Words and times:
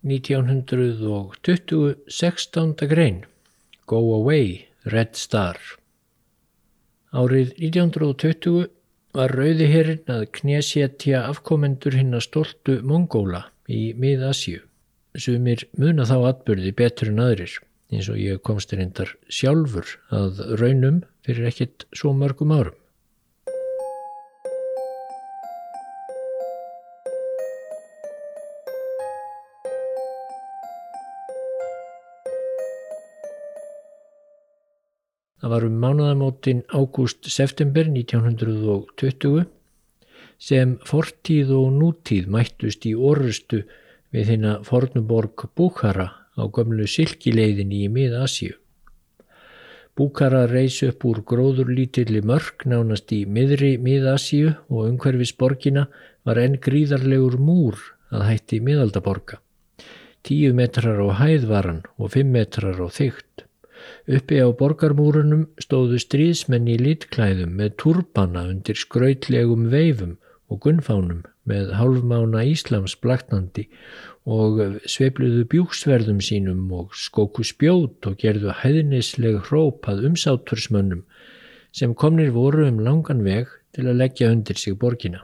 1920 0.00 1.94
16. 2.08 2.74
grein 2.88 3.24
Go 3.86 4.00
Away, 4.14 4.68
Red 4.88 5.12
Star 5.20 5.58
Árið 7.12 7.52
1920 7.58 8.70
var 9.12 9.34
Rauðiherrin 9.36 10.08
að 10.08 10.24
knésétja 10.38 11.24
afkomendur 11.28 11.98
hinn 11.98 12.16
að 12.16 12.24
stoltu 12.30 12.78
Mongóla 12.86 13.42
í 13.68 13.90
mið-Asju. 13.98 14.62
Sumir 15.18 15.66
muna 15.76 16.06
þá 16.08 16.16
atbyrði 16.30 16.72
betur 16.80 17.10
en 17.12 17.20
aðrir 17.26 17.58
eins 17.90 18.08
og 18.08 18.20
ég 18.22 18.40
komst 18.46 18.72
reyndar 18.72 19.12
sjálfur 19.28 19.98
að 20.14 20.40
raunum 20.62 21.02
fyrir 21.26 21.50
ekkit 21.50 21.90
svo 21.92 22.14
mörgum 22.16 22.54
árum. 22.56 22.79
Það 35.50 35.56
var 35.56 35.64
um 35.66 35.78
mánuðamótin 35.82 36.58
ágúst-september 36.70 37.88
1920 37.90 39.48
sem 40.38 40.76
fortíð 40.86 41.50
og 41.56 41.72
nútíð 41.74 42.28
mættust 42.30 42.86
í 42.86 42.92
orustu 42.94 43.64
við 44.14 44.30
hérna 44.30 44.52
fornuborg 44.68 45.48
Búkara 45.58 46.06
á 46.38 46.42
gömlu 46.54 46.86
silkileiðinni 46.86 47.82
í 47.88 47.90
mið-Asíu. 47.90 48.54
Búkara 49.98 50.44
reys 50.46 50.78
upp 50.86 51.02
úr 51.10 51.24
gróðurlítilli 51.26 52.22
mörg 52.22 52.62
nánast 52.70 53.10
í 53.10 53.24
miðri 53.26 53.74
mið-Asíu 53.82 54.54
og 54.70 54.86
umhverfis 54.86 55.34
borgina 55.34 55.88
var 56.22 56.38
enn 56.46 56.60
gríðarlegur 56.62 57.40
múr 57.42 57.74
að 58.14 58.28
hætti 58.30 58.62
miðaldaborga. 58.62 59.42
Tíu 60.22 60.54
metrar 60.54 61.02
á 61.02 61.10
hæðvaran 61.26 61.88
og 61.98 62.14
fimm 62.14 62.30
metrar 62.38 62.78
á 62.78 62.86
þygt. 62.86 63.49
Uppi 64.10 64.40
á 64.42 64.50
borgarmúrunum 64.50 65.44
stóðu 65.62 66.00
stríðsmenn 66.02 66.66
í 66.72 66.74
litklæðum 66.80 67.52
með 67.60 67.76
turbana 67.78 68.42
undir 68.50 68.78
skrautlegum 68.80 69.68
veifum 69.70 70.16
og 70.50 70.58
gunnfánum 70.64 71.20
með 71.46 71.70
hálfmána 71.78 72.42
Íslams 72.50 72.96
blaktandi 72.98 73.68
og 74.26 74.58
sveifluðu 74.90 75.46
bjúksverðum 75.54 76.18
sínum 76.26 76.66
og 76.74 76.98
skóku 76.98 77.46
spjót 77.46 78.10
og 78.10 78.18
gerðu 78.18 78.56
hæðnisleg 78.64 79.40
hróp 79.46 79.86
að 79.92 80.08
umsátursmönnum 80.10 81.06
sem 81.70 81.94
komnir 81.94 82.34
voru 82.34 82.66
um 82.66 82.82
langan 82.82 83.22
veg 83.22 83.46
til 83.76 83.86
að 83.86 84.00
leggja 84.02 84.34
undir 84.34 84.58
sig 84.58 84.74
borgina. 84.74 85.22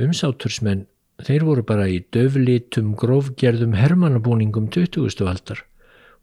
Umsátursmenn, 0.00 0.86
þeir 1.20 1.44
voru 1.44 1.68
bara 1.68 1.88
í 1.92 2.00
döflitum 2.16 2.94
grófgerðum 2.96 3.76
hermannabúningum 3.76 4.72
20. 4.72 5.26
aldar 5.28 5.68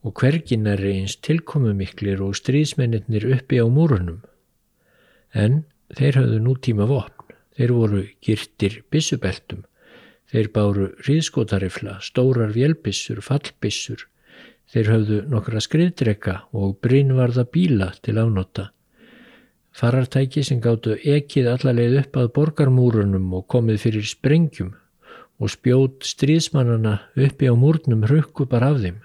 og 0.05 0.13
hvergin 0.21 0.67
er 0.69 0.83
eins 0.85 1.15
tilkomumiklir 1.25 2.21
og 2.21 2.35
stríðsmennir 2.37 3.25
uppi 3.33 3.57
á 3.57 3.65
múrunum. 3.65 4.19
En 5.33 5.63
þeir 5.97 6.19
hafðu 6.21 6.41
nútíma 6.45 6.85
vopn, 6.89 7.33
þeir 7.57 7.73
voru 7.73 8.03
girtir 8.21 8.83
bissubeltum, 8.93 9.63
þeir 10.29 10.51
báru 10.53 10.91
ríðskotarifla, 11.07 11.97
stórar 12.05 12.53
vélbissur, 12.53 13.23
fallbissur, 13.25 14.05
þeir 14.69 14.91
hafðu 14.93 15.19
nokkra 15.31 15.63
skriðdreka 15.63 16.37
og 16.53 16.77
brinnvarða 16.85 17.47
bíla 17.49 17.89
til 18.05 18.19
afnota. 18.21 18.69
Farartæki 19.75 20.45
sem 20.45 20.61
gáttu 20.63 20.95
ekið 21.01 21.49
allarleið 21.51 21.97
upp 22.03 22.21
að 22.21 22.31
borgarmúrunum 22.37 23.33
og 23.35 23.49
komið 23.51 23.81
fyrir 23.87 24.05
sprengjum 24.07 24.71
og 25.41 25.51
spjót 25.51 26.05
stríðsmannana 26.07 26.99
uppi 27.25 27.49
á 27.49 27.53
múrnum 27.57 28.05
hrukku 28.07 28.45
bara 28.47 28.69
af 28.71 28.79
þeim 28.85 29.01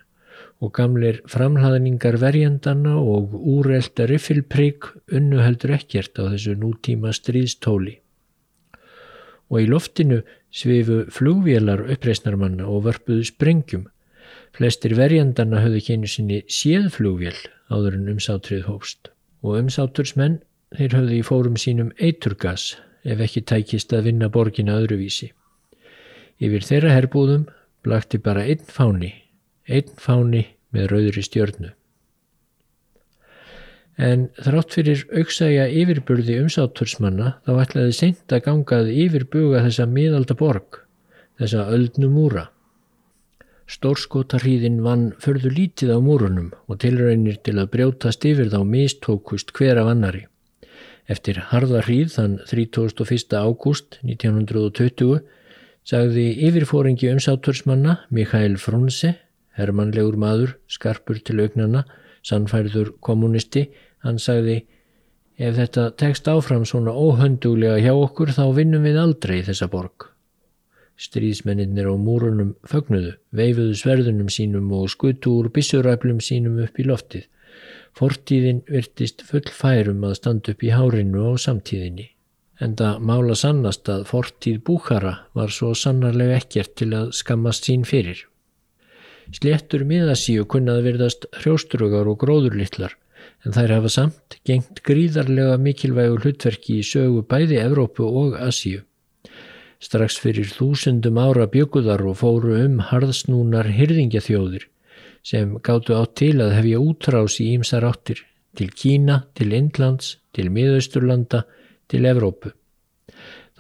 og 0.61 0.75
gamlir 0.77 1.23
framhlaðningar 1.31 2.19
verjandana 2.21 2.99
og 3.01 3.33
úrelda 3.33 4.07
riffilprygg 4.11 4.91
unnu 5.17 5.41
heldur 5.41 5.73
ekkert 5.79 6.21
á 6.21 6.29
þessu 6.29 6.57
nútíma 6.61 7.15
stríðstóli. 7.17 7.97
Og 9.51 9.65
í 9.65 9.71
loftinu 9.71 10.21
svifu 10.53 11.07
flugvélar 11.11 11.87
uppreysnarmanna 11.95 12.69
og 12.69 12.85
vörpuðu 12.87 13.25
sprengjum. 13.31 13.89
Flestir 14.55 14.95
verjandana 14.99 15.63
höfðu 15.65 15.81
kynu 15.87 16.11
sinni 16.11 16.43
séð 16.51 16.91
flugvél 16.93 17.39
áður 17.73 17.97
en 17.97 18.13
umsátrið 18.15 18.69
hófst 18.69 19.11
og 19.41 19.57
umsátursmenn 19.63 20.41
þeir 20.77 20.97
höfðu 20.99 21.17
í 21.17 21.25
fórum 21.27 21.57
sínum 21.59 21.95
eiturgas 21.99 22.75
ef 23.03 23.23
ekki 23.25 23.43
tækist 23.49 23.95
að 23.97 24.11
vinna 24.11 24.29
borgina 24.29 24.77
öðruvísi. 24.77 25.31
Yfir 26.41 26.67
þeirra 26.67 26.95
herbúðum 26.99 27.49
blakti 27.87 28.21
bara 28.21 28.45
einn 28.45 28.67
fáni 28.69 29.15
einn 29.71 29.93
fáni 29.97 30.47
með 30.75 30.91
rauðri 30.93 31.25
stjörnu. 31.27 31.71
En 34.01 34.29
þrátt 34.41 34.77
fyrir 34.77 35.03
auksæja 35.13 35.67
yfirburði 35.77 36.39
umsátursmanna 36.41 37.35
þá 37.45 37.51
ætlaði 37.65 37.97
seint 37.97 38.33
að 38.33 38.47
gangað 38.47 38.89
yfirbuga 38.95 39.61
þessa 39.67 39.87
miðalda 39.91 40.37
borg, 40.41 40.81
þessa 41.41 41.67
öldnu 41.75 42.09
múra. 42.13 42.47
Stórskotarhýðin 43.71 44.81
vann 44.83 45.11
förðu 45.23 45.53
lítið 45.55 45.93
á 45.95 45.99
múrunum 46.03 46.49
og 46.67 46.81
tilraunir 46.83 47.37
til 47.45 47.59
að 47.61 47.71
brjótast 47.77 48.25
yfir 48.27 48.49
þá 48.51 48.65
mistókust 48.67 49.53
hver 49.55 49.79
af 49.83 49.93
annari. 49.93 50.25
Eftir 51.11 51.39
harða 51.51 51.85
hríð 51.85 52.15
þann 52.17 52.39
31. 52.49 53.37
ágúst 53.37 54.01
1920 54.01 55.21
sagði 55.87 56.27
yfirfóringi 56.49 57.13
umsátursmanna 57.13 58.01
Mikael 58.15 58.57
Frunse 58.63 59.19
hermanlegur 59.59 60.19
maður, 60.21 60.57
skarpur 60.71 61.21
til 61.25 61.41
augnana, 61.43 61.85
sannfærður 62.27 62.95
kommunisti, 63.05 63.69
hann 64.05 64.21
sagði 64.21 64.61
ef 65.41 65.57
þetta 65.57 65.89
tekst 66.01 66.29
áfram 66.29 66.67
svona 66.69 66.93
óhönduglega 66.93 67.81
hjá 67.81 67.93
okkur 67.97 68.33
þá 68.37 68.45
vinnum 68.59 68.85
við 68.85 69.01
aldrei 69.01 69.41
þessa 69.47 69.71
borg. 69.73 70.11
Stríðsmenninir 71.01 71.89
á 71.89 71.97
múrunum 71.97 72.55
fögnuðu, 72.69 73.15
veifuðu 73.33 73.77
sverðunum 73.81 74.29
sínum 74.29 74.69
og 74.77 74.91
skutu 74.93 75.39
úr 75.39 75.49
bissuræplum 75.55 76.21
sínum 76.21 76.59
upp 76.61 76.77
í 76.77 76.85
loftið. 76.85 77.25
Fortíðin 77.97 78.61
virtist 78.69 79.25
full 79.27 79.49
færum 79.49 80.05
að 80.05 80.19
standa 80.21 80.53
upp 80.53 80.65
í 80.65 80.75
hárinu 80.77 81.25
á 81.25 81.41
samtíðinni. 81.41 82.11
En 82.61 82.77
það 82.77 83.01
mála 83.09 83.37
sannast 83.41 83.89
að 83.89 84.05
fortíð 84.11 84.61
búkara 84.69 85.15
var 85.33 85.49
svo 85.57 85.73
sannarlega 85.73 86.37
ekkert 86.37 86.77
til 86.77 86.93
að 86.93 87.15
skammast 87.17 87.65
sín 87.71 87.89
fyrir. 87.89 88.27
Sléttur 89.31 89.85
miðasíu 89.87 90.45
kunnaði 90.51 90.89
verðast 90.89 91.27
hrjóstrugar 91.39 92.09
og 92.11 92.19
gróðurlittlar 92.23 92.97
en 93.47 93.55
þær 93.55 93.77
hafa 93.77 93.91
samt 93.95 94.37
gengt 94.49 94.81
gríðarlega 94.87 95.59
mikilvægu 95.63 96.19
hlutverki 96.25 96.81
í 96.81 96.87
sögu 96.87 97.23
bæði 97.31 97.61
Evrópu 97.63 98.09
og 98.09 98.35
Asíu. 98.43 98.83
Strax 99.81 100.19
fyrir 100.21 100.51
þúsundum 100.51 101.21
ára 101.23 101.47
bjökuðar 101.53 102.03
og 102.11 102.19
fóru 102.21 102.57
um 102.59 102.81
harðsnúnar 102.91 103.71
hyrðingjathjóðir 103.77 104.67
sem 105.25 105.55
gáttu 105.65 105.95
átt 105.97 106.17
til 106.21 106.35
að 106.41 106.57
hefja 106.59 106.83
útrás 106.83 107.39
í 107.41 107.53
ímsar 107.55 107.87
áttir 107.87 108.25
til 108.57 108.73
Kína, 108.75 109.23
til 109.37 109.55
Indlands, 109.55 110.19
til 110.35 110.51
Miðausturlanda, 110.53 111.45
til 111.89 112.09
Evrópu. 112.09 112.51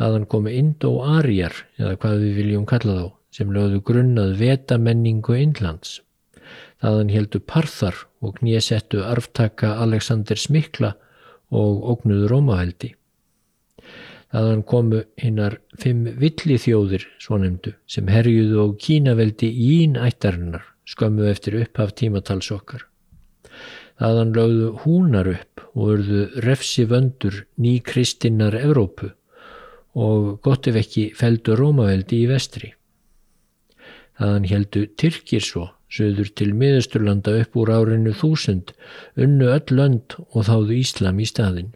Þaðan 0.00 0.26
komu 0.32 0.52
Indo-Arjar 0.56 1.54
eða 1.78 1.96
hvað 2.00 2.22
við 2.24 2.36
viljum 2.40 2.68
kalla 2.68 2.98
þá 2.98 3.19
sem 3.40 3.52
lögðu 3.56 3.80
grunnað 3.88 4.36
veta 4.36 4.76
menningu 4.76 5.38
Indlands. 5.40 6.02
Þaðan 6.84 7.12
heldu 7.14 7.40
parþar 7.40 7.96
og 8.20 8.36
knésettu 8.40 9.00
arftaka 9.04 9.78
Aleksandr 9.80 10.36
Smikla 10.36 10.94
og 11.48 11.86
ógnuðu 11.94 12.28
Rómaveldi. 12.28 12.90
Þaðan 14.30 14.60
komu 14.68 15.00
hinnar 15.18 15.56
fimm 15.80 16.04
villithjóðir, 16.20 17.06
svo 17.18 17.40
nefndu, 17.40 17.72
sem 17.90 18.10
herjuðu 18.12 18.60
og 18.62 18.76
kínaveldi 18.82 19.48
ín 19.80 19.96
ættarinnar 19.98 20.68
skömmu 20.90 21.26
eftir 21.30 21.56
upphaf 21.62 21.94
tímatals 21.98 22.50
okkar. 22.54 22.84
Þaðan 24.00 24.34
lögðu 24.36 24.68
húnar 24.84 25.30
upp 25.32 25.64
og 25.74 25.94
örðu 25.96 26.26
refsi 26.44 26.86
vöndur 26.88 27.44
ný 27.60 27.78
kristinnar 27.84 28.56
Evrópu 28.58 29.10
og 29.98 30.38
gott 30.44 30.68
ef 30.70 30.78
ekki 30.80 31.10
feldu 31.18 31.56
Rómaveldi 31.58 32.22
í 32.24 32.28
vestri. 32.30 32.70
Þaðan 34.20 34.46
heldu 34.50 34.84
Tyrkir 35.00 35.44
svo, 35.44 35.70
söður 35.88 36.28
til 36.36 36.50
miðusturlanda 36.52 37.38
upp 37.40 37.56
úr 37.56 37.72
árinu 37.72 38.12
þúsund, 38.12 38.74
unnu 39.16 39.48
öll 39.48 39.76
lönd 39.78 40.18
og 40.28 40.44
þáðu 40.50 40.76
Íslam 40.76 41.22
í 41.24 41.28
staðin. 41.30 41.70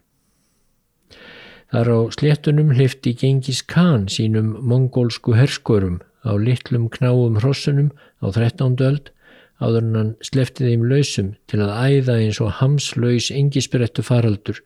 Þar 1.72 1.88
á 1.90 1.98
sléttunum 2.14 2.74
hlifti 2.76 3.14
Gengis 3.18 3.64
Khan 3.66 4.04
sínum 4.12 4.52
mongólsku 4.60 5.34
herskorum 5.34 5.98
á 6.22 6.36
litlum 6.38 6.86
knáum 6.92 7.40
hrossunum 7.40 7.90
á 8.20 8.28
13. 8.28 8.76
öld 8.84 9.10
áður 9.58 9.80
en 9.80 9.98
hann 9.98 10.12
slefti 10.22 10.68
þeim 10.68 10.84
lausum 10.90 11.34
til 11.50 11.64
að 11.64 11.74
æða 11.88 12.20
eins 12.20 12.40
og 12.44 12.58
hamslaus 12.60 13.32
engisbrettu 13.34 14.04
faraldur 14.06 14.60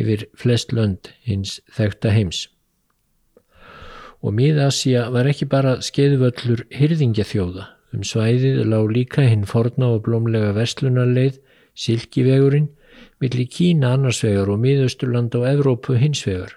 yfir 0.00 0.24
flest 0.38 0.72
lönd 0.74 1.12
hins 1.28 1.58
þekta 1.76 2.10
heims 2.16 2.46
og 4.22 4.34
Mið-Asía 4.34 5.08
var 5.14 5.28
ekki 5.30 5.46
bara 5.50 5.78
skeiðvöllur 5.84 6.64
hyrðingjafjóða. 6.74 7.68
Um 7.94 8.02
svæðið 8.04 8.64
lág 8.68 8.90
líka 8.92 9.24
hinn 9.24 9.46
forna 9.48 9.92
og 9.94 10.04
blómlega 10.06 10.52
verslunarleið, 10.56 11.38
Silkivegurinn, 11.78 12.68
millir 13.22 13.48
Kína 13.50 13.94
annarsvegar 13.96 14.50
og 14.50 14.60
Miðausturland 14.62 15.34
og 15.38 15.46
Evrópu 15.48 15.96
hinsvegar. 15.98 16.56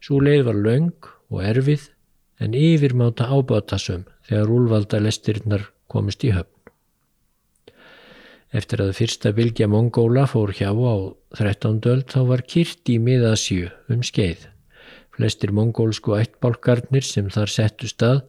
Svo 0.00 0.20
leið 0.24 0.46
var 0.48 0.60
laung 0.64 1.10
og 1.30 1.42
erfið 1.44 1.90
en 2.40 2.56
yfirmáta 2.56 3.28
ábátasum 3.28 4.06
þegar 4.28 4.54
úlvalda 4.56 5.00
lestirnar 5.04 5.68
komist 5.92 6.24
í 6.24 6.32
höfn. 6.32 6.56
Eftir 8.50 8.80
að 8.82 8.96
fyrsta 8.98 9.30
vilja 9.36 9.68
Mongóla 9.70 10.24
fór 10.26 10.50
hjá 10.56 10.72
á 10.74 10.94
13. 11.38 11.78
öld 11.92 12.08
þá 12.10 12.20
var 12.32 12.42
kyrt 12.42 12.90
í 12.90 12.96
miðasju 12.98 13.68
um 13.92 14.02
skeið. 14.02 14.49
Flestir 15.20 15.50
mongólsku 15.52 16.14
ættbálkarnir 16.16 17.04
sem 17.04 17.26
þar 17.28 17.50
settu 17.52 17.88
stað 17.90 18.22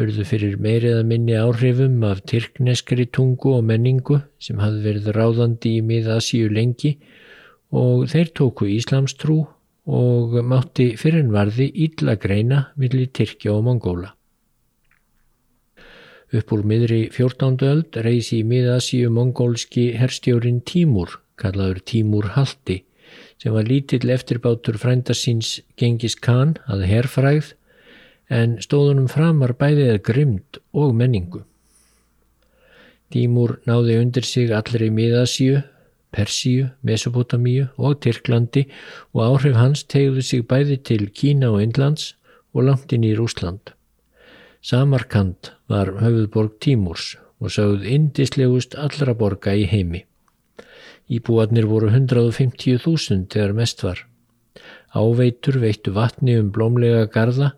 urðu 0.00 0.24
fyrir 0.24 0.54
meiriða 0.56 1.02
minni 1.04 1.34
áhrifum 1.36 1.98
af 2.08 2.22
tyrkneskri 2.30 3.04
tungu 3.12 3.58
og 3.58 3.66
menningu 3.68 4.22
sem 4.40 4.62
hafði 4.62 4.80
verið 4.86 5.10
ráðandi 5.18 5.74
í 5.76 5.82
miðasju 5.84 6.48
lengi 6.48 6.94
og 7.76 8.08
þeir 8.08 8.32
tóku 8.40 8.70
Íslamstrú 8.72 9.36
og 10.00 10.40
mátti 10.40 10.94
fyrirnvarði 10.96 11.68
ílla 11.86 12.16
greina 12.16 12.64
millir 12.80 13.12
Tyrkja 13.12 13.52
og 13.58 13.66
Mongóla. 13.68 14.14
Upp 16.32 16.52
úr 16.56 16.64
miðri 16.64 17.02
14. 17.12 17.60
öld 17.68 18.00
reysi 18.00 18.40
í 18.40 18.46
miðasíu 18.48 19.12
mongólski 19.12 19.90
herstjórin 20.00 20.62
Tímur, 20.64 21.18
kallaður 21.36 21.84
Tímur 21.84 22.32
Haldi, 22.38 22.86
sem 23.40 23.54
var 23.56 23.68
lítill 23.68 24.10
eftirbátur 24.12 24.76
frændarsins 24.80 25.60
Gengis 25.80 26.16
Khan 26.20 26.58
að 26.68 26.84
herfræð 26.90 27.54
en 28.30 28.58
stóðunum 28.62 29.08
framar 29.10 29.56
bæðið 29.58 29.96
grimd 30.06 30.60
og 30.76 30.92
menningu. 30.94 31.42
Tímur 33.10 33.56
náði 33.66 33.96
undir 33.98 34.26
sig 34.26 34.52
allir 34.54 34.86
í 34.86 34.90
miðasíu, 34.94 35.62
Persíu, 36.10 36.68
Mesopotamíu 36.82 37.68
og 37.78 38.00
Tyrklandi 38.02 38.64
og 39.14 39.20
áhrif 39.24 39.56
hans 39.58 39.84
tegðu 39.86 40.22
sig 40.26 40.46
bæði 40.46 40.78
til 40.86 41.08
Kína 41.14 41.52
og 41.54 41.62
Indlands 41.62 42.14
og 42.54 42.66
langt 42.66 42.92
inn 42.92 43.06
í 43.06 43.14
Rúsland. 43.18 43.72
Samarkand 44.60 45.54
var 45.70 45.94
höfuðborg 46.02 46.58
Tímúrs 46.62 47.14
og 47.40 47.54
sögð 47.54 47.86
indislegust 47.88 48.76
allra 48.76 49.14
borga 49.14 49.54
í 49.56 49.66
heimi. 49.70 50.04
Íbúarnir 51.10 51.66
voru 51.66 51.90
150.000 51.90 53.26
þegar 53.32 53.54
mest 53.58 53.82
var. 53.82 54.04
Áveitur 54.94 55.60
veittu 55.62 55.94
vatni 55.94 56.36
um 56.38 56.50
blómlega 56.54 57.06
garda 57.10 57.52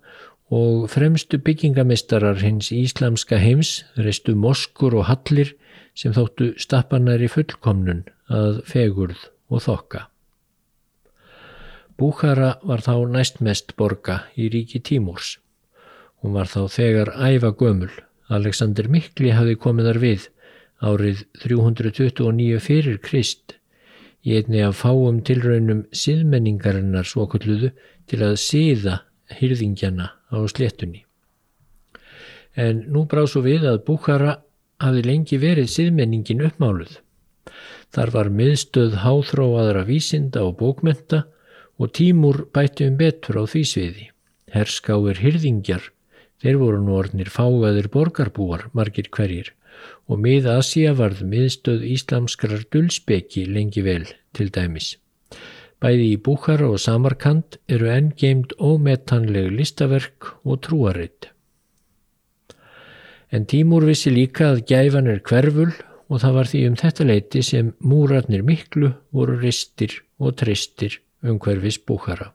og 0.52 0.88
fremstu 0.92 1.40
byggingamistarar 1.40 2.40
hins 2.44 2.70
íslamska 2.72 3.38
heims 3.40 3.82
reistu 3.96 4.34
moskur 4.36 4.96
og 5.00 5.08
hallir 5.08 5.54
sem 5.96 6.12
þóttu 6.16 6.52
stappanar 6.60 7.20
í 7.20 7.28
fullkomnun 7.32 8.04
að 8.32 8.62
fegurð 8.68 9.28
og 9.52 9.64
þokka. 9.64 10.06
Búkara 12.00 12.54
var 12.64 12.80
þá 12.84 12.94
næstmest 13.14 13.76
borga 13.76 14.22
í 14.36 14.48
ríki 14.52 14.80
Tímúrs. 14.80 15.36
Hún 16.20 16.32
var 16.36 16.48
þá 16.48 16.68
þegar 16.72 17.12
æfa 17.28 17.52
gömul. 17.58 17.92
Alexander 18.32 18.88
Mikli 18.88 19.32
hafi 19.36 19.58
komið 19.60 19.90
þar 19.90 20.00
við 20.00 20.28
árið 20.82 21.22
329 21.44 22.58
fyrir 22.62 22.98
Krist 23.02 23.56
í 24.26 24.36
einni 24.38 24.62
af 24.66 24.82
fáum 24.82 25.20
tilraunum 25.26 25.84
siðmenningarinnar 25.94 27.08
svokulluðu 27.08 27.72
til 28.10 28.20
að 28.26 28.36
siða 28.42 28.98
hyrðingjana 29.38 30.10
á 30.30 30.38
sléttunni. 30.50 31.04
En 32.58 32.84
nú 32.92 33.06
brá 33.08 33.24
svo 33.26 33.42
við 33.46 33.64
að 33.70 33.82
Búkara 33.86 34.36
hafi 34.82 35.06
lengi 35.06 35.38
verið 35.40 35.70
siðmenningin 35.72 36.44
uppmáluð. 36.48 36.98
Þar 37.92 38.12
var 38.16 38.30
miðstöð 38.32 38.98
háþróaðra 39.04 39.86
vísinda 39.88 40.44
og 40.44 40.58
bókmenta 40.60 41.24
og 41.78 41.92
tímur 41.96 42.44
bætti 42.52 42.86
um 42.88 42.98
betur 43.00 43.40
á 43.40 43.44
því 43.48 43.64
sviði. 43.68 44.06
Herskáir 44.52 45.20
hyrðingjar 45.22 45.90
Þeir 46.42 46.56
voru 46.58 46.78
nú 46.82 46.96
orðnir 46.98 47.28
fágaðir 47.30 47.86
borgarbúar, 47.94 48.64
margir 48.74 49.06
hverjir, 49.14 49.52
og 50.08 50.20
mið-Asía 50.24 50.92
varð 50.98 51.22
miðstöð 51.28 51.84
íslamskrar 51.94 52.64
dulspeki 52.72 53.46
lengi 53.48 53.84
vel 53.86 54.06
til 54.36 54.50
dæmis. 54.54 54.96
Bæði 55.82 56.12
í 56.14 56.18
Búkara 56.22 56.68
og 56.70 56.80
Samarkand 56.82 57.58
eru 57.66 57.88
enn 57.90 58.12
geimt 58.18 58.52
ómetanleg 58.58 59.50
listaverk 59.56 60.28
og 60.46 60.60
trúaritt. 60.66 61.32
En 63.32 63.48
Tímúr 63.48 63.86
vissi 63.88 64.12
líka 64.12 64.52
að 64.52 64.66
gæfan 64.68 65.08
er 65.10 65.22
hverful 65.24 65.70
og 66.12 66.20
það 66.20 66.36
var 66.36 66.50
því 66.50 66.60
um 66.68 66.76
þetta 66.76 67.06
leiti 67.08 67.42
sem 67.46 67.72
múratnir 67.80 68.44
miklu 68.44 68.92
voru 69.16 69.38
ristir 69.40 69.96
og 70.20 70.36
tristir 70.42 71.00
um 71.24 71.38
hverfis 71.40 71.80
Búkara. 71.80 72.30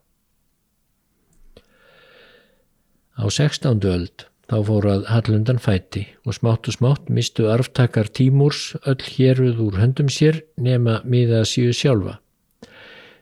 Á 3.18 3.25
16. 3.30 3.80
öld 3.86 4.28
þá 4.48 4.58
fóru 4.70 4.92
að 4.94 5.08
Hallundan 5.12 5.60
fætti 5.60 6.06
og 6.24 6.38
smátt 6.38 6.70
og 6.72 6.78
smátt 6.78 7.10
mistu 7.12 7.50
arftakar 7.52 8.08
tímúrs 8.08 8.78
öll 8.88 9.04
héruð 9.04 9.60
úr 9.66 9.80
höndum 9.82 10.08
sér 10.08 10.40
nema 10.56 11.02
miða 11.04 11.44
síu 11.44 11.74
sjálfa. 11.76 12.18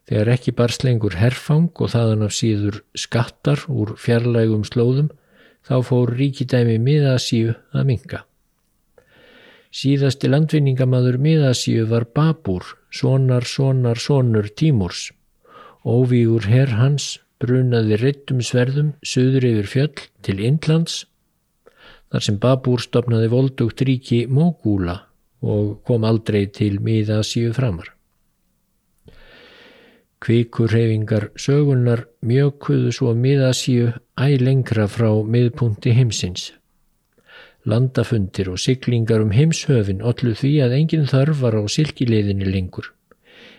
Þegar 0.05 0.31
ekki 0.35 0.53
bar 0.53 0.69
slengur 0.69 1.17
herfang 1.17 1.71
og 1.81 1.89
þaðan 1.95 2.27
af 2.27 2.35
síður 2.37 2.83
skattar 2.93 3.63
úr 3.73 3.95
fjarlægum 3.97 4.61
slóðum 4.69 5.09
þá 5.65 5.81
fór 5.87 6.13
ríkidæmi 6.13 6.77
miðasíu 6.77 7.55
að 7.73 7.87
minga. 7.89 8.21
Síðasti 9.75 10.29
landvinningamadur 10.29 11.17
miðasíu 11.19 11.87
var 11.89 12.05
Babur, 12.15 12.63
sonar, 12.93 13.43
sonar, 13.49 13.97
sonur 13.99 14.47
Tímurs. 14.53 15.09
Óvígur 15.83 16.45
herr 16.47 16.77
hans 16.77 17.17
brunaði 17.41 17.97
reittum 17.99 18.39
sverðum 18.45 18.93
söður 19.03 19.49
yfir 19.49 19.67
fjöll 19.73 20.05
til 20.23 20.39
Indlands 20.45 21.01
þar 22.15 22.23
sem 22.23 22.37
Babur 22.39 22.79
stopnaði 22.79 23.27
voldugt 23.27 23.81
ríki 23.83 24.21
Mógúla 24.31 24.93
og 25.43 25.81
kom 25.83 26.05
aldrei 26.07 26.45
til 26.47 26.77
miða 26.79 27.17
síu 27.27 27.51
framar. 27.53 27.89
Kvikurhefingar 30.23 31.27
sögunar 31.35 32.05
mjökuðu 32.23 32.93
svo 32.95 33.11
miða 33.19 33.51
síu 33.53 33.91
æg 34.15 34.39
lengra 34.47 34.87
frá 34.87 35.09
miðpunkti 35.11 35.91
heimsins. 35.97 36.53
Landafundir 37.67 38.53
og 38.53 38.61
siglingar 38.63 39.25
um 39.25 39.35
heimshöfin 39.35 39.99
ollu 39.99 40.31
því 40.39 40.53
að 40.63 40.77
enginn 40.79 41.09
þörf 41.11 41.43
var 41.43 41.59
á 41.59 41.63
silkileiðinni 41.67 42.47
lengur. 42.47 42.93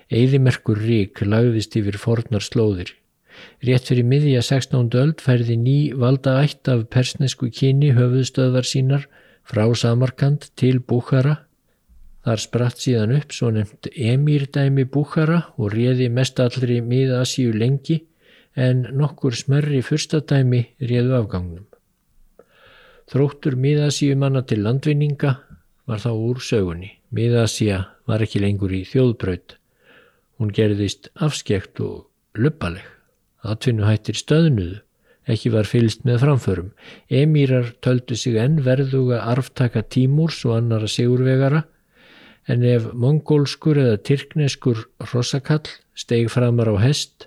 Eðimerkur 0.09 0.81
rík 0.81 1.21
lagðist 1.29 1.77
yfir 1.77 2.01
fornar 2.01 2.41
slóðir. 2.41 2.97
Rétt 3.67 3.89
fyrir 3.91 4.07
miðja 4.07 4.43
16. 4.45 4.91
öld 5.01 5.23
færði 5.25 5.57
ný 5.61 5.77
valda 5.97 6.39
ætt 6.45 6.69
af 6.73 6.87
persnesku 6.93 7.51
kyni 7.51 7.93
höfuðstöðvar 7.97 8.69
sínar 8.69 9.07
frá 9.47 9.65
Samarkand 9.75 10.51
til 10.57 10.81
Búkara. 10.81 11.43
Þar 12.27 12.43
spratt 12.43 12.83
síðan 12.83 13.15
upp 13.21 13.33
svo 13.35 13.53
nefnt 13.55 13.89
emirdæmi 13.93 14.85
Búkara 14.91 15.45
og 15.57 15.73
réði 15.75 16.11
mest 16.11 16.41
allri 16.43 16.81
miða 16.83 17.23
Asíu 17.23 17.55
lengi 17.55 18.01
en 18.57 18.87
nokkur 18.97 19.37
smerri 19.37 19.83
fyrstadæmi 19.85 20.63
réðu 20.81 21.15
afgangnum. 21.21 21.67
Þróttur 23.07 23.55
miðasíu 23.55 24.17
manna 24.19 24.43
til 24.43 24.65
landvinninga 24.65 25.37
var 25.87 26.03
þá 26.03 26.11
úr 26.11 26.43
sögunni. 26.43 26.91
Miðasíja 27.15 27.85
var 28.11 28.25
ekki 28.25 28.43
lengur 28.43 28.75
í 28.75 28.83
þjóðbraut. 28.89 29.55
Hún 30.41 30.51
gerðist 30.57 31.13
afskekt 31.15 31.79
og 31.85 32.09
luppaleg. 32.35 32.96
Atvinnuhættir 33.53 34.19
stöðnuðu, 34.19 34.81
ekki 35.27 35.51
var 35.55 35.69
fylst 35.69 36.05
með 36.07 36.21
framförum. 36.25 36.69
Emírar 37.11 37.73
töldu 37.83 38.19
sig 38.19 38.39
enn 38.41 38.61
verðuga 38.67 39.23
arftaka 39.33 39.83
tímúrs 39.83 40.43
og 40.47 40.57
annara 40.59 40.91
sigurvegara, 40.91 41.65
en 42.47 42.63
ef 42.63 42.87
mongólskur 42.95 43.81
eða 43.83 43.97
tyrkneskur 44.07 44.85
rossakall 45.13 45.67
steg 45.99 46.31
framar 46.31 46.71
á 46.71 46.77
hest 46.79 47.27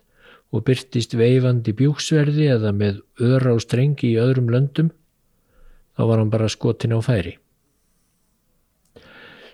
og 0.55 0.63
byrtist 0.69 1.13
veifandi 1.19 1.73
bjúksverði 1.75 2.47
eða 2.55 2.71
með 2.73 3.01
öra 3.19 3.53
á 3.53 3.57
strengi 3.59 4.13
í 4.13 4.21
öðrum 4.21 4.49
löndum, 4.53 4.93
þá 5.99 6.01
var 6.07 6.23
hann 6.23 6.31
bara 6.33 6.49
skotin 6.49 6.95
á 6.95 6.99
færi. 7.03 7.35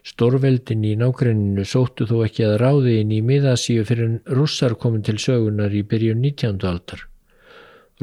Stórveldin 0.05 0.83
í 0.85 0.91
nákrenninu 1.01 1.63
sóttu 1.65 2.05
þó 2.05 2.19
ekki 2.27 2.43
að 2.45 2.59
ráði 2.61 2.99
inn 3.01 3.13
í 3.15 3.23
miðasíu 3.25 3.85
fyrir 3.89 4.05
en 4.05 4.17
russar 4.37 4.75
komin 4.77 5.01
til 5.05 5.17
sögunar 5.21 5.73
í 5.73 5.81
byrjun 5.81 6.21
19. 6.21 6.61
aldar. 6.69 7.07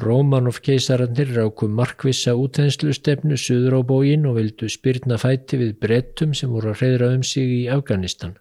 Rómanov 0.02 0.58
keisarandir 0.66 1.30
ráku 1.36 1.68
markvissa 1.68 2.34
útenslu 2.34 2.94
stefnu 2.96 3.36
suður 3.38 3.76
á 3.78 3.80
bógin 3.86 4.26
og 4.26 4.38
vildu 4.40 4.70
spyrna 4.72 5.18
fæti 5.20 5.60
við 5.60 5.76
brettum 5.84 6.32
sem 6.34 6.50
voru 6.50 6.72
að 6.72 6.80
hreyðra 6.80 7.12
um 7.18 7.22
sig 7.22 7.52
í 7.60 7.62
Afganistan. 7.70 8.34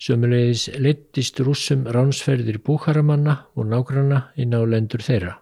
Sömulegis 0.00 0.66
leittist 0.80 1.38
rússum 1.44 1.84
ránsferðir 1.86 2.58
búharamanna 2.66 3.36
og 3.54 3.68
nágranna 3.68 4.24
inn 4.34 4.56
á 4.56 4.64
lendur 4.64 5.04
þeirra. 5.06 5.36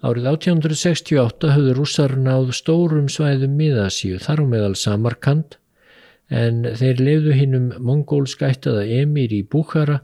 Árið 0.00 0.30
1868 0.30 1.50
höfðu 1.52 1.72
rússar 1.76 2.14
náð 2.16 2.54
stórum 2.56 3.10
svæðum 3.12 3.58
miðasíu 3.58 4.16
þar 4.24 4.40
á 4.40 4.44
meðal 4.48 4.76
Samarkand 4.80 5.58
en 6.32 6.62
þeir 6.64 7.02
lefðu 7.04 7.34
hinnum 7.36 7.66
mongólskættaða 7.84 8.86
emir 9.02 9.34
í 9.36 9.42
Búkara 9.44 9.98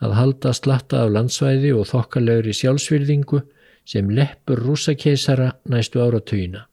að 0.00 0.16
halda 0.16 0.54
slatta 0.56 1.02
af 1.04 1.12
landsvæði 1.12 1.74
og 1.76 1.84
þokkalegri 1.90 2.56
sjálfsvirðingu 2.56 3.42
sem 3.84 4.08
leppur 4.16 4.64
rússakeisara 4.64 5.50
næstu 5.68 6.00
áratugina. 6.00 6.64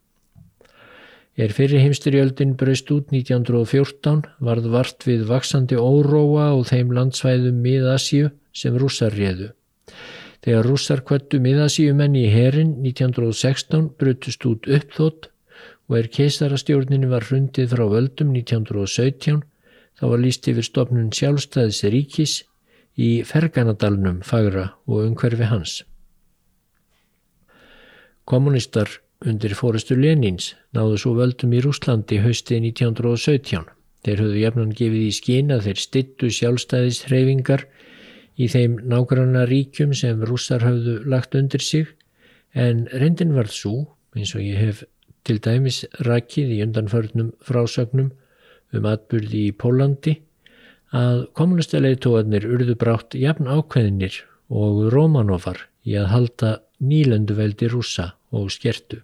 Er 1.35 1.51
fyrir 1.55 1.83
heimstyrjöldin 1.83 2.55
braust 2.59 2.87
út 2.95 3.11
1914 3.11 4.23
varð 4.39 4.71
vart 4.71 5.03
við 5.03 5.27
vaksandi 5.27 5.75
óróa 5.75 6.53
og 6.55 6.67
þeim 6.71 6.95
landsvæðum 6.95 7.59
miðasíu 7.59 8.31
sem 8.55 8.79
rússar 8.79 9.11
réðu. 9.11 9.51
Þegar 10.45 10.69
rússar 10.69 11.03
kvöttu 11.03 11.41
miðasíumenn 11.43 12.15
í 12.15 12.27
herin 12.31 12.77
1916 12.85 13.89
brutust 13.99 14.45
út 14.47 14.69
uppþótt 14.71 15.27
og 15.89 15.97
er 15.99 16.07
keisarastjórninu 16.15 17.09
var 17.11 17.25
hrundið 17.27 17.73
frá 17.73 17.85
völdum 17.91 18.31
1917 18.37 19.41
þá 19.99 20.05
var 20.05 20.21
líst 20.23 20.47
yfir 20.47 20.65
stopnun 20.67 21.11
sjálfstæðis 21.15 21.81
ríkis 21.91 22.35
í 22.99 23.09
Ferganadalnum 23.27 24.21
fagra 24.27 24.69
og 24.87 25.03
umhverfi 25.09 25.49
hans. 25.49 25.81
Kommunistar 28.29 28.99
undir 29.25 29.55
fórestu 29.57 29.97
Lenins 29.99 30.53
náðu 30.75 30.99
svo 31.01 31.15
völdum 31.17 31.55
í 31.57 31.61
Rúslandi 31.65 32.21
hausti 32.23 32.59
1917. 32.61 33.65
Þeir 34.05 34.21
höfðu 34.23 34.41
jafnan 34.43 34.75
gefið 34.77 35.07
í 35.09 35.15
skín 35.15 35.51
að 35.51 35.65
þeir 35.67 35.81
stittu 35.83 36.29
sjálfstæðishreyfingar 36.37 37.65
í 38.39 38.47
þeim 38.51 38.77
nágranna 38.87 39.43
ríkjum 39.49 39.91
sem 39.97 40.23
rússar 40.25 40.63
hafðu 40.63 40.99
lagt 41.11 41.35
undir 41.35 41.63
sig 41.63 41.91
en 42.55 42.87
reyndin 42.93 43.35
varð 43.35 43.53
svo, 43.53 43.75
eins 44.15 44.33
og 44.35 44.45
ég 44.45 44.57
hef 44.59 44.83
til 45.27 45.37
dæmis 45.43 45.83
rakið 46.07 46.55
í 46.55 46.61
undanförnum 46.65 47.33
frásögnum 47.45 48.13
um 48.73 48.87
atbyrði 48.87 49.49
í 49.49 49.55
Pólandi, 49.57 50.15
að 50.95 51.27
kommunistalegitóðanir 51.37 52.47
urðu 52.49 52.75
brátt 52.79 53.17
jafn 53.17 53.49
ákveðinir 53.49 54.23
og 54.49 54.87
Rómanofar 54.93 55.67
í 55.85 55.97
að 55.99 56.09
halda 56.13 56.55
nýlenduveldi 56.81 57.69
rússa 57.69 58.13
og 58.33 58.49
skertu. 58.53 59.03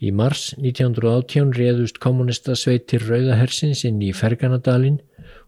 Í 0.00 0.10
mars 0.16 0.54
1918 0.56 1.52
réðust 1.58 2.00
kommunistasveitir 2.00 3.04
Rauðahersins 3.04 3.84
inn 3.84 4.00
í 4.00 4.14
Ferganadalinn 4.16 4.98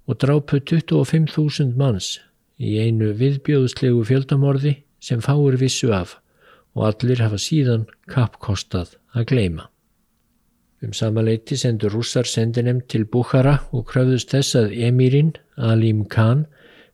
og 0.06 0.18
drápu 0.22 0.58
25.000 0.58 1.76
manns 1.78 2.16
í 2.58 2.78
einu 2.82 3.12
viðbjóðslegu 3.18 4.02
fjöldamorði 4.08 4.76
sem 5.02 5.22
fáir 5.22 5.58
vissu 5.60 5.92
af 5.94 6.16
og 6.74 6.88
allir 6.88 7.22
hafa 7.22 7.38
síðan 7.40 7.86
kappkostað 8.10 8.96
að 9.12 9.28
gleima. 9.32 9.68
Um 10.82 10.94
samaleiti 10.96 11.56
sendur 11.58 11.92
rússar 11.94 12.26
sendinem 12.26 12.80
til 12.90 13.04
Bukhara 13.06 13.60
og 13.70 13.86
krafðust 13.90 14.32
þess 14.34 14.56
að 14.58 14.72
emirinn 14.88 15.36
Alim 15.56 16.06
Khan 16.10 16.46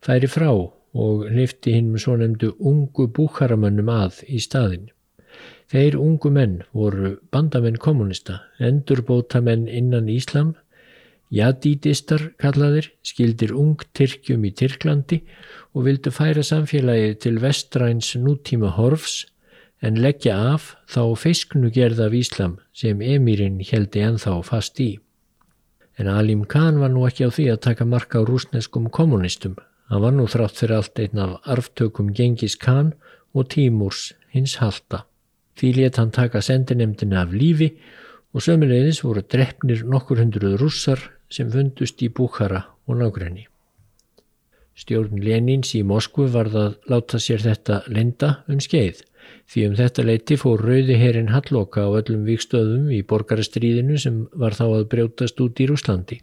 færi 0.04 0.28
frá 0.28 0.50
og 0.52 1.24
lifti 1.32 1.72
hinn 1.76 1.92
með 1.94 2.04
svo 2.04 2.16
nefndu 2.20 2.52
ungu 2.58 3.08
Bukharamönnum 3.16 3.88
að 3.92 4.22
í 4.28 4.40
staðin. 4.44 4.90
Þeir 5.68 5.98
ungu 6.00 6.30
menn 6.32 6.62
voru 6.72 7.18
bandamenn 7.32 7.76
kommunista, 7.76 8.42
endurbótamenn 8.58 9.66
innan 9.68 10.08
Íslam 10.08 10.54
Jadídistar 11.28 12.30
kallaðir 12.40 12.88
skildir 13.04 13.52
ung 13.52 13.82
Tyrkjum 13.92 14.47
í 14.49 14.52
Tyrklandi 14.56 15.18
og 15.76 15.85
vildu 15.85 16.12
færa 16.14 16.40
samfélagið 16.47 17.18
til 17.25 17.40
vestræns 17.42 18.14
nútíma 18.16 18.70
horfs 18.78 19.26
en 19.85 20.00
leggja 20.00 20.38
af 20.54 20.73
þá 20.88 21.02
feisknugerð 21.20 22.00
af 22.06 22.16
Íslam 22.16 22.56
sem 22.73 23.02
emirinn 23.04 23.61
heldi 23.61 24.00
enþá 24.06 24.38
fast 24.47 24.80
í. 24.80 24.97
En 25.99 26.08
Alim 26.08 26.47
Khan 26.49 26.80
var 26.80 26.94
nú 26.94 27.04
ekki 27.06 27.28
á 27.28 27.30
því 27.35 27.47
að 27.52 27.62
taka 27.66 27.85
marka 27.85 28.23
á 28.23 28.26
rúsneskum 28.26 28.88
kommunistum. 28.88 29.58
Hann 29.90 30.02
var 30.02 30.16
nú 30.16 30.25
þrátt 30.30 30.56
fyrir 30.56 30.78
allt 30.78 30.99
einn 31.02 31.20
af 31.20 31.38
arftökum 31.44 32.14
Gengis 32.14 32.56
Khan 32.56 32.94
og 33.35 33.50
Tímurs 33.52 34.14
hins 34.32 34.56
halda. 34.62 35.04
Því 35.58 35.75
let 35.76 36.00
hann 36.00 36.14
taka 36.14 36.40
sendinemdina 36.40 37.20
af 37.26 37.35
lífi 37.35 37.75
og 38.32 38.44
sömulegðis 38.44 39.02
voru 39.04 39.25
drefnir 39.26 39.85
nokkur 39.85 40.23
hundruð 40.23 40.58
rússar 40.62 41.02
sem 41.32 41.50
fundust 41.52 42.02
í 42.02 42.08
Búkara 42.08 42.64
og 42.88 43.00
nágræni. 43.02 43.47
Stjórn 44.78 45.18
Lenins 45.18 45.75
í 45.75 45.82
Moskvu 45.82 46.28
var 46.30 46.50
það 46.52 46.75
láta 46.90 47.18
sér 47.18 47.42
þetta 47.42 47.82
lenda 47.90 48.35
um 48.47 48.61
skeið 48.62 49.02
því 49.50 49.64
um 49.68 49.76
þetta 49.78 50.04
leiti 50.06 50.37
fór 50.40 50.62
rauði 50.64 50.97
herin 51.00 51.32
Halloka 51.32 51.85
á 51.85 51.90
öllum 52.00 52.25
vikstöðum 52.28 52.90
í 52.94 53.02
borgarastríðinu 53.11 53.99
sem 54.00 54.20
var 54.32 54.56
þá 54.56 54.64
að 54.68 54.88
brjótast 54.92 55.40
út 55.44 55.61
í 55.61 55.68
Rúslandi. 55.70 56.20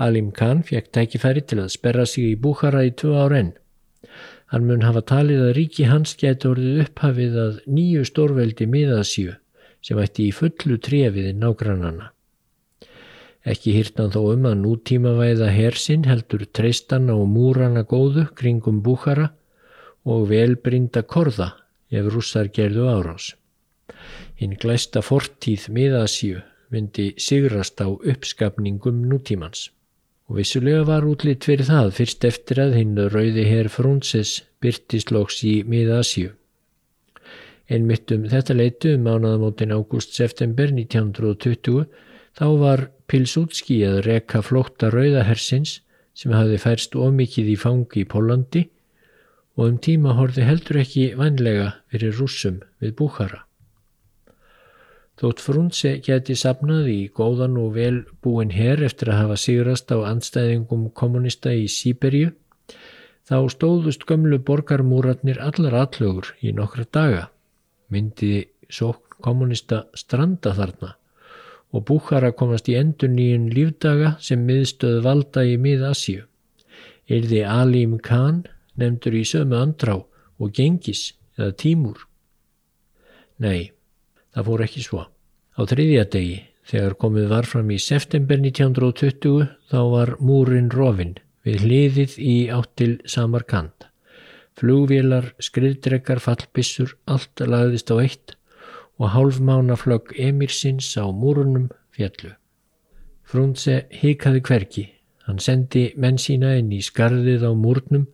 Alim 0.00 0.30
Khan 0.32 0.62
fekk 0.66 0.88
tækifæri 0.96 1.42
til 1.44 1.60
að 1.60 1.74
sperra 1.74 2.06
sig 2.08 2.30
í 2.32 2.38
Búkara 2.40 2.86
í 2.88 2.94
tvö 2.96 3.18
ár 3.20 3.36
enn. 3.36 3.52
Hann 4.50 4.66
mun 4.66 4.86
hafa 4.86 5.02
talið 5.12 5.44
að 5.48 5.52
ríki 5.58 5.86
hans 5.90 6.16
geti 6.18 6.48
orðið 6.48 6.80
upphafið 6.86 7.36
að 7.44 7.60
nýju 7.70 8.06
stórveldi 8.08 8.66
miðasíu 8.66 9.36
sem 9.84 10.00
ætti 10.00 10.30
í 10.30 10.32
fullu 10.34 10.80
trefiði 10.80 11.34
nágrannana. 11.36 12.10
Ekki 13.48 13.72
hýrtan 13.72 14.10
þó 14.12 14.20
um 14.34 14.46
að 14.50 14.58
nútímavæða 14.60 15.48
hersinn 15.54 16.04
heldur 16.04 16.44
treystan 16.52 17.08
á 17.08 17.16
múrana 17.24 17.86
góðu 17.88 18.26
kringum 18.36 18.82
búkara 18.84 19.30
og 20.04 20.26
velbrinda 20.28 21.02
korða 21.02 21.54
ef 21.90 22.08
rússar 22.12 22.50
gerðu 22.52 22.84
árás. 22.92 23.32
Hinn 24.36 24.58
glæsta 24.60 25.00
fortíð 25.00 25.70
miðasíu 25.72 26.42
myndi 26.70 27.14
sigrast 27.18 27.80
á 27.80 27.88
uppskapningum 27.88 29.06
nútímans. 29.08 29.70
Og 30.28 30.38
vissulega 30.38 30.84
var 30.86 31.08
útlitt 31.08 31.48
fyrir 31.48 31.66
það 31.66 31.88
fyrst 31.96 32.24
eftir 32.28 32.60
að 32.62 32.76
hinn 32.78 33.00
rauði 33.10 33.46
herr 33.48 33.70
Frunses 33.72 34.36
byrtislóks 34.62 35.40
í 35.48 35.54
miðasíu. 35.66 36.36
Einmitt 37.70 38.12
um 38.14 38.28
þetta 38.30 38.54
leitu 38.54 38.94
um 38.98 39.08
mánaðamótin 39.08 39.74
ágúst-september 39.74 40.70
1920 40.76 41.88
þá 42.38 42.46
var 42.60 42.88
Pilsútski 43.10 43.80
að 43.86 44.02
reka 44.06 44.42
flótta 44.46 44.90
rauðahersins 44.92 45.80
sem 46.14 46.34
hafði 46.34 46.58
færst 46.62 46.94
ómikið 46.94 47.54
í 47.54 47.56
fangi 47.58 48.04
í 48.04 48.08
Pólandi 48.08 48.66
og 49.58 49.64
um 49.66 49.78
tíma 49.82 50.14
horfi 50.18 50.44
heldur 50.46 50.80
ekki 50.82 51.10
vanlega 51.18 51.72
fyrir 51.90 52.14
rúsum 52.16 52.60
við 52.82 52.94
Búkara. 53.00 53.44
Þótt 55.20 55.42
Frunse 55.44 55.90
geti 56.04 56.36
sapnað 56.38 56.86
í 56.88 57.00
góðan 57.12 57.58
og 57.60 57.74
vel 57.74 58.04
búin 58.24 58.54
herr 58.54 58.80
eftir 58.86 59.10
að 59.12 59.20
hafa 59.24 59.40
sigrast 59.42 59.92
á 59.92 60.00
anstæðingum 60.08 60.86
kommunista 60.96 61.52
í 61.52 61.66
Sýberju, 61.68 62.30
þá 63.28 63.36
stóðust 63.52 64.06
gömlu 64.08 64.38
borgarmúratnir 64.40 65.42
allar 65.44 65.76
allögur 65.82 66.32
í 66.40 66.54
nokkra 66.56 66.86
daga. 66.88 67.26
Myndi 67.92 68.46
sókn 68.70 69.20
kommunista 69.20 69.82
stranda 69.98 70.54
þarna 70.56 70.94
og 71.70 71.84
Búkara 71.86 72.32
komast 72.34 72.68
í 72.70 72.76
endur 72.78 73.10
nýjun 73.12 73.48
lífdaga 73.54 74.16
sem 74.22 74.42
miðstöð 74.46 75.00
valda 75.06 75.44
í 75.46 75.56
mið-Asíu. 75.60 76.24
Erði 77.10 77.42
Alim 77.46 77.98
Khan 78.02 78.44
nefndur 78.78 79.16
í 79.18 79.24
sömu 79.26 79.58
andrá 79.58 79.96
og 79.98 80.52
Gengis 80.56 81.12
eða 81.38 81.54
Tímur? 81.62 82.06
Nei, 83.40 83.70
það 84.34 84.48
fór 84.50 84.64
ekki 84.66 84.84
svo. 84.84 85.04
Á 85.56 85.60
þriðja 85.70 86.06
degi, 86.12 86.38
þegar 86.70 86.96
komið 87.02 87.30
var 87.30 87.48
fram 87.50 87.70
í 87.72 87.78
september 87.82 88.40
1920, 88.40 89.46
þá 89.70 89.80
var 89.94 90.16
múrin 90.20 90.70
rofin 90.74 91.16
við 91.46 91.64
hliðið 91.64 92.18
í 92.20 92.36
áttil 92.52 92.92
Samarkand. 93.08 93.86
Flugvélar, 94.60 95.30
skriðdrekkar, 95.40 96.20
fallbissur, 96.20 96.92
allt 97.08 97.40
lagðist 97.40 97.90
á 97.94 97.96
eitt 98.02 98.36
og 99.00 99.14
hálfmánaflögg 99.14 100.12
Emirsins 100.20 100.92
á 101.00 101.08
múrunum 101.08 101.70
fjallu. 101.96 102.34
Frúnse 103.24 103.86
hikaði 103.94 104.42
hverki. 104.44 104.84
Hann 105.24 105.40
sendi 105.40 105.90
menn 105.96 106.18
sína 106.20 106.56
inn 106.60 106.72
í 106.74 106.82
skarðið 106.84 107.46
á 107.48 107.52
múrnum 107.56 108.08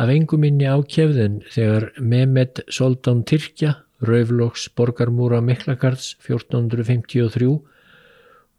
af 0.00 0.10
enguminni 0.10 0.66
ákjefðin 0.66 1.42
þegar 1.54 1.92
Mehmet 2.00 2.64
Soldán 2.66 3.22
Tyrkja, 3.28 3.76
Rauflóks 4.02 4.66
borgarmúra 4.74 5.38
Miklagards 5.44 6.16
1453 6.26 7.54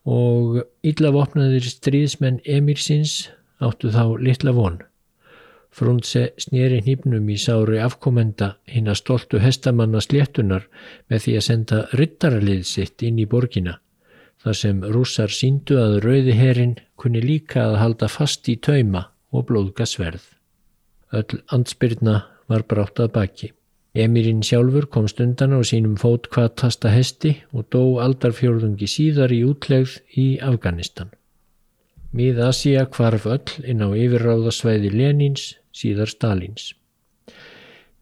og 0.05 0.61
íllafopnaðir 0.85 1.67
stríðsmenn 1.67 2.39
Emirsins 2.45 3.25
áttu 3.59 3.91
þá 3.91 4.15
litla 4.21 4.55
von. 4.55 4.79
Frúndse 5.75 6.29
snýri 6.39 6.79
hnípnum 6.85 7.25
í 7.27 7.35
sári 7.41 7.81
afkomenda 7.83 8.53
hinn 8.71 8.87
að 8.87 9.01
stoltu 9.01 9.41
hestamanna 9.43 9.99
sléttunar 10.03 10.69
með 11.11 11.25
því 11.25 11.33
að 11.35 11.45
senda 11.49 11.79
ryttaralið 11.99 12.61
sitt 12.69 13.03
inn 13.03 13.19
í 13.19 13.25
borgina 13.27 13.81
þar 14.45 14.57
sem 14.59 14.79
rússar 14.93 15.33
síndu 15.33 15.79
að 15.81 15.97
rauði 16.05 16.37
herin 16.37 16.77
kunni 17.01 17.21
líka 17.23 17.65
að 17.65 17.79
halda 17.81 18.09
fast 18.13 18.47
í 18.51 18.55
tauma 18.67 19.07
og 19.33 19.47
blóðga 19.49 19.87
sverð. 19.89 20.23
Öll 21.11 21.41
ansbyrna 21.55 22.15
var 22.51 22.65
brátt 22.69 23.01
að 23.01 23.11
baki. 23.17 23.51
Emirinn 23.95 24.43
sjálfur 24.43 24.85
kom 24.91 25.07
stundan 25.07 25.55
á 25.55 25.59
sínum 25.65 25.95
fótkvatasta 25.99 26.91
hesti 26.93 27.31
og 27.55 27.67
dó 27.73 27.97
aldarfjörðungi 28.03 28.89
síðar 28.91 29.33
í 29.33 29.41
útlegð 29.47 29.97
í 30.19 30.27
Afganistan. 30.43 31.13
Mið 32.15 32.41
Asia 32.47 32.85
kvarf 32.91 33.25
öll 33.27 33.55
inn 33.63 33.83
á 33.83 33.89
yfirráðasvæði 33.91 34.91
Lenins, 34.93 35.55
síðar 35.75 36.11
Stalins. 36.11 36.71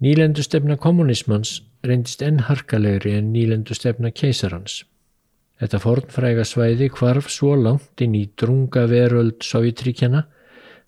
Nýlendustefna 0.03 0.77
kommunismans 0.81 1.61
reyndist 1.87 2.23
enn 2.25 2.43
harkalegri 2.47 3.15
en 3.17 3.31
nýlendustefna 3.33 4.11
keisarans. 4.15 4.83
Þetta 5.61 5.79
fornfræga 5.79 6.45
svæði 6.47 6.89
kvarf 6.91 7.29
svo 7.31 7.53
langt 7.55 8.01
inn 8.03 8.15
í 8.17 8.25
drunga 8.39 8.85
veröld 8.91 9.43
Sovjetríkjana 9.45 10.25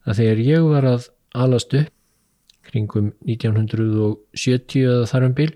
að 0.05 0.21
þegar 0.21 0.41
ég 0.45 0.65
var 0.71 0.87
að 0.89 1.09
alast 1.35 1.75
upp 1.77 1.91
kringum 2.65 3.11
1970 3.29 4.87
eða 4.89 5.05
þarum 5.11 5.35
bil 5.37 5.51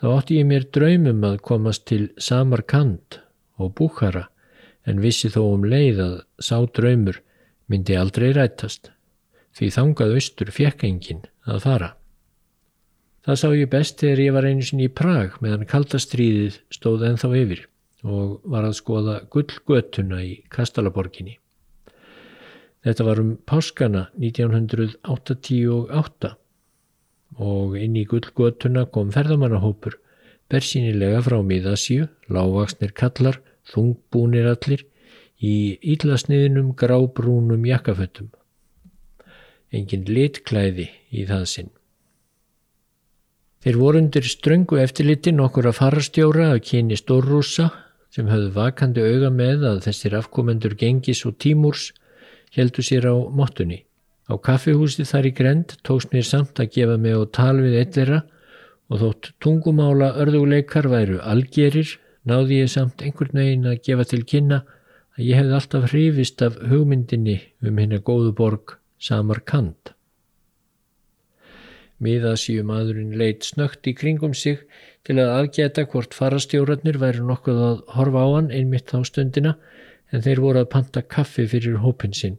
þá 0.00 0.06
átti 0.12 0.38
ég 0.40 0.48
mér 0.48 0.68
draumum 0.76 1.24
að 1.26 1.40
komast 1.48 1.86
til 1.88 2.10
Samarkand 2.20 3.20
og 3.60 3.74
Bukhara 3.78 4.26
en 4.88 5.00
vissi 5.02 5.30
þó 5.32 5.42
um 5.54 5.66
leið 5.66 6.02
að 6.04 6.14
sá 6.40 6.56
draumur 6.76 7.20
myndi 7.70 7.96
aldrei 7.96 8.30
rættast 8.36 8.92
því 9.60 9.68
þangað 9.74 10.14
austur 10.16 10.50
fjekk 10.56 10.86
enginn 10.88 11.26
að 11.44 11.64
fara. 11.66 11.90
Það 13.20 13.36
sá 13.36 13.48
ég 13.52 13.68
best 13.68 14.00
þegar 14.00 14.22
ég 14.24 14.32
var 14.32 14.46
einu 14.48 14.64
sinni 14.64 14.86
í 14.88 14.92
Prag 14.96 15.34
meðan 15.44 15.68
kaldastríðið 15.68 16.56
stóð 16.72 17.04
enþá 17.10 17.28
yfir 17.42 17.66
og 18.00 18.38
var 18.48 18.64
að 18.64 18.78
skoða 18.78 19.18
gullgötuna 19.28 20.22
í 20.24 20.38
Kastalaborginni. 20.48 21.36
Þetta 22.80 23.04
var 23.04 23.20
um 23.20 23.34
páskana 23.44 24.06
1988 24.16 26.32
og 27.44 27.76
inn 27.76 28.00
í 28.00 28.06
gullgötuna 28.08 28.86
kom 28.88 29.12
ferðamannahópur 29.12 30.00
bersýnilega 30.50 31.20
frá 31.28 31.36
miðasíu, 31.44 32.08
lágvaksnir 32.32 32.96
kallar 32.96 33.42
þungbúnir 33.68 34.48
allir 34.50 34.88
í 35.36 35.76
ílasniðinum 35.92 36.72
grábrúnum 36.72 37.68
jakkaföttum. 37.68 38.32
Engin 39.70 40.08
litklæði 40.08 40.88
í 41.14 41.26
það 41.28 41.44
sinn. 41.46 41.70
Þeir 43.60 43.76
voru 43.76 44.00
undir 44.00 44.24
ströngu 44.24 44.80
eftirliti 44.80 45.34
nokkur 45.36 45.68
að 45.68 45.76
farastjóra 45.78 46.48
að 46.54 46.62
kyni 46.70 46.96
stórrúsa 46.96 47.68
sem 48.10 48.26
höfðu 48.26 48.50
vakandi 48.56 49.04
auga 49.04 49.30
með 49.30 49.66
að 49.68 49.82
þessir 49.86 50.16
afkomendur 50.18 50.74
gengis 50.80 51.22
og 51.28 51.36
tímúrs 51.44 51.90
heldu 52.56 52.82
sér 52.82 53.06
á 53.12 53.14
mottunni. 53.14 53.84
Á 54.26 54.34
kaffihúsi 54.40 55.06
þar 55.06 55.28
í 55.30 55.34
grend 55.36 55.76
tókst 55.86 56.10
mér 56.14 56.26
samt 56.26 56.58
að 56.58 56.72
gefa 56.78 56.96
mig 56.96 57.14
á 57.14 57.22
tal 57.28 57.60
við 57.60 57.78
eittlera 57.82 58.24
og 58.90 59.04
þótt 59.04 59.32
tungumála 59.44 60.14
örðuleikar 60.24 60.90
væru 60.90 61.20
algerir 61.22 61.94
náði 62.26 62.64
ég 62.64 62.74
samt 62.74 63.04
einhvern 63.04 63.38
veginn 63.44 63.70
að 63.70 63.82
gefa 63.86 64.08
til 64.08 64.24
kynna 64.24 64.64
að 65.14 65.24
ég 65.28 65.38
hefði 65.38 65.56
alltaf 65.60 65.88
hrifist 65.92 66.42
af 66.42 66.58
hugmyndinni 66.72 67.38
um 67.60 67.78
hennar 67.78 68.02
góðu 68.02 68.32
borg 68.34 68.79
Samarkand. 69.00 69.94
Miðasíu 72.04 72.64
maðurinn 72.68 73.14
leitt 73.16 73.46
snögt 73.48 73.88
í 73.88 73.94
kringum 73.96 74.34
sig 74.36 74.60
til 75.08 75.16
að 75.22 75.32
aðgeta 75.38 75.86
hvort 75.88 76.16
farastjórarnir 76.16 76.98
væri 77.00 77.24
nokkuð 77.24 77.60
að 77.68 77.78
horfa 77.96 78.24
á 78.24 78.28
hann 78.34 78.50
einmitt 78.52 78.92
á 78.92 79.00
stundina 79.08 79.54
en 80.12 80.24
þeir 80.26 80.42
voru 80.44 80.60
að 80.60 80.72
panta 80.74 81.00
kaffi 81.16 81.46
fyrir 81.48 81.80
hópin 81.80 82.12
sinn. 82.16 82.36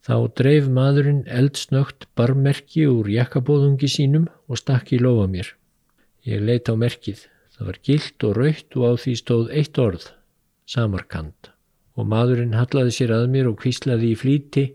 Þá 0.00 0.32
dreif 0.40 0.72
maðurinn 0.72 1.26
eldsnögt 1.28 2.08
barmerki 2.16 2.86
úr 2.88 3.12
jakkabóðungi 3.12 3.92
sínum 3.92 4.28
og 4.48 4.62
stakk 4.62 4.94
í 4.96 5.02
lofa 5.02 5.28
mér. 5.28 5.52
Ég 6.24 6.40
leitt 6.40 6.72
á 6.72 6.74
merkið. 6.76 7.26
Það 7.52 7.68
var 7.68 7.82
gilt 7.84 8.24
og 8.24 8.36
raukt 8.38 8.80
og 8.80 8.84
á 8.88 8.92
því 9.02 9.18
stóð 9.18 9.54
eitt 9.60 9.78
orð, 9.82 10.08
Samarkand. 10.64 11.52
Og 11.98 12.08
maðurinn 12.08 12.56
hallaði 12.56 12.96
sér 12.96 13.16
að 13.16 13.30
mér 13.34 13.52
og 13.52 13.58
kvíslaði 13.60 14.14
í 14.14 14.16
flíti, 14.16 14.68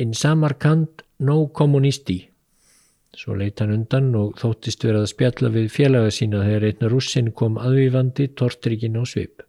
In 0.00 0.14
Samarkand 0.16 1.02
no 1.28 1.50
kommunisti. 1.52 2.22
Svo 3.12 3.34
leitt 3.36 3.60
hann 3.60 3.74
undan 3.74 4.06
og 4.16 4.38
þóttist 4.40 4.86
verið 4.86 5.02
að 5.02 5.10
spjalla 5.10 5.50
við 5.52 5.66
félaga 5.74 6.12
sína 6.14 6.40
þegar 6.46 6.66
einna 6.70 6.88
russin 6.88 7.28
kom 7.36 7.58
aðvífandi 7.60 8.30
tortrikinn 8.40 8.96
á 8.96 9.04
svip. 9.04 9.42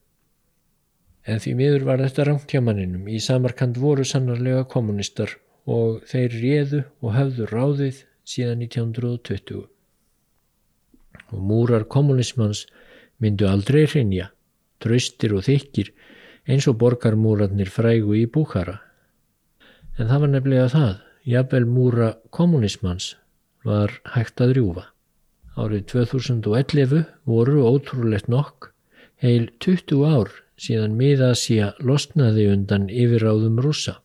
En 1.23 1.39
því 1.39 1.53
miður 1.55 1.87
var 1.87 2.03
þetta 2.03 2.25
rangt 2.27 2.51
hjá 2.51 2.59
manninum. 2.65 3.07
Í 3.07 3.21
Samarkand 3.23 3.79
voru 3.79 4.03
sannarlega 4.03 4.65
kommunistar 4.75 5.37
og 5.71 6.03
þeir 6.11 6.37
réðu 6.43 6.83
og 6.99 7.15
höfðu 7.15 7.47
ráðið 7.53 8.03
síðan 8.27 8.67
1920 8.67 9.63
og 11.31 11.39
múrar 11.47 11.87
kommunismans 11.87 12.65
myndu 13.23 13.47
aldrei 13.47 13.85
hrinja, 13.87 14.33
tröstir 14.83 15.31
og 15.37 15.47
þykir 15.47 15.95
eins 16.51 16.67
og 16.67 16.75
borgarmúrarnir 16.81 17.71
frægu 17.71 18.19
í 18.19 18.25
Búkara. 18.27 18.81
En 20.01 20.07
það 20.09 20.21
var 20.23 20.29
nefnilega 20.33 20.69
það, 20.73 20.93
jafnvel 21.29 21.65
múra 21.69 22.05
kommunismans 22.33 23.11
var 23.67 23.91
hægt 24.15 24.41
að 24.41 24.55
rjúfa. 24.57 24.85
Árið 25.53 25.83
2011 25.91 27.03
voru 27.29 27.65
ótrúlegt 27.69 28.31
nokk 28.31 28.71
heil 29.21 29.51
20 29.61 30.01
ár 30.09 30.31
síðan 30.57 30.95
miðasíja 30.97 31.75
losnaði 31.85 32.47
undan 32.49 32.87
yfiráðum 32.89 33.59
rúsa 33.61 33.99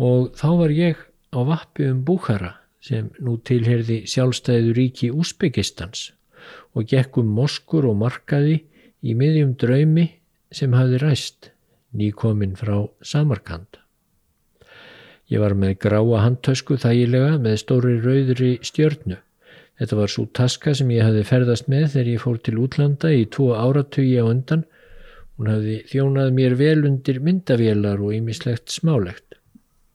og 0.00 0.32
þá 0.40 0.48
var 0.62 0.72
ég 0.78 1.04
á 1.36 1.40
vappi 1.44 1.90
um 1.92 2.00
Búkara 2.08 2.54
sem 2.80 3.12
nú 3.20 3.36
tilherði 3.44 4.02
sjálfstæðu 4.08 4.72
ríki 4.78 5.12
Úsbygistans 5.12 6.08
og 6.72 6.88
gekkum 6.88 7.28
moskur 7.36 7.90
og 7.90 8.00
markaði 8.00 8.62
í 9.04 9.12
miðjum 9.18 9.52
draumi 9.60 10.08
sem 10.52 10.72
hafði 10.72 11.04
ræst, 11.04 11.52
nýkominn 11.92 12.56
frá 12.56 12.86
Samarkand. 13.04 13.81
Ég 15.32 15.40
var 15.40 15.54
með 15.56 15.78
gráa 15.86 16.20
handtösku 16.26 16.76
þægilega 16.82 17.38
með 17.40 17.58
stóri 17.62 17.94
rauðri 18.02 18.52
stjörnu. 18.68 19.16
Þetta 19.80 19.98
var 19.98 20.12
svo 20.12 20.26
taska 20.36 20.74
sem 20.76 20.90
ég 20.92 21.06
hafði 21.06 21.24
ferðast 21.30 21.70
með 21.72 21.88
þegar 21.94 22.12
ég 22.12 22.22
fór 22.26 22.38
til 22.44 22.56
útlanda 22.60 23.12
í 23.16 23.24
tvo 23.32 23.48
áratögi 23.56 24.20
á 24.20 24.24
undan. 24.28 24.66
Hún 25.40 25.50
hafði 25.54 25.78
þjónað 25.88 26.32
mér 26.36 26.56
vel 26.60 26.84
undir 26.84 27.22
myndavélar 27.24 28.02
og 28.04 28.12
ýmislegt 28.18 28.70
smálegt. 28.70 29.38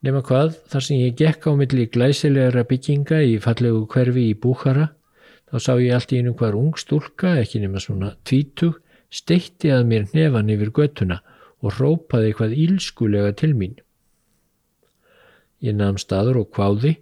Nefna 0.02 0.26
hvað, 0.26 0.58
þar 0.74 0.88
sem 0.88 1.06
ég 1.06 1.18
gekk 1.22 1.48
á 1.50 1.52
milli 1.58 1.88
glæsilegra 1.94 2.66
bygginga 2.70 3.22
í 3.26 3.38
fallegu 3.42 3.86
hverfi 3.94 4.32
í 4.32 4.38
Búkara 4.38 4.92
Þá 5.48 5.58
sá 5.64 5.74
ég 5.80 5.94
allt 5.96 6.12
í 6.12 6.20
einu 6.20 6.34
hvar 6.36 6.56
ung 6.60 6.76
stúlka, 6.76 7.38
ekki 7.40 7.62
nema 7.64 7.80
svona 7.80 8.12
tvítug, 8.28 8.82
steitti 9.08 9.72
að 9.72 9.86
mér 9.88 10.08
nefan 10.12 10.52
yfir 10.52 10.74
göttuna 10.76 11.22
og 11.64 11.78
rópaði 11.80 12.34
eitthvað 12.34 12.56
ílskulega 12.66 13.32
til 13.40 13.54
mín. 13.56 13.78
Ég 15.64 15.78
namn 15.78 16.00
staður 16.02 16.44
og 16.44 16.52
kváði 16.56 16.98